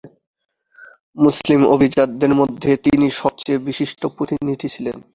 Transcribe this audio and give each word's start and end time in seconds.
মুসলিম 1.17 1.59
অভিজাতদের 1.67 2.31
মধ্যে 2.35 2.71
তিনি 2.85 3.05
সবচেয়ে 3.21 3.63
বিশিষ্ট 3.67 4.01
প্রতিনিধি 4.15 4.67
ছিলেন। 4.67 4.97